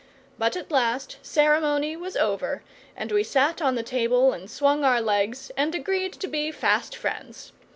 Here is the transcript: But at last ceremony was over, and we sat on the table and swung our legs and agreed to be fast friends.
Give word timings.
But 0.39 0.55
at 0.57 0.71
last 0.71 1.17
ceremony 1.21 1.95
was 1.95 2.17
over, 2.17 2.63
and 2.97 3.11
we 3.11 3.23
sat 3.23 3.61
on 3.61 3.75
the 3.75 3.83
table 3.83 4.33
and 4.33 4.49
swung 4.49 4.83
our 4.83 4.99
legs 4.99 5.51
and 5.55 5.75
agreed 5.75 6.13
to 6.13 6.27
be 6.27 6.49
fast 6.51 6.95
friends. 6.95 7.51